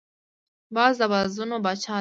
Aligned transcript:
باز 0.75 0.93
د 0.99 1.03
بازانو 1.11 1.57
پاچا 1.65 1.87
دی 1.89 1.89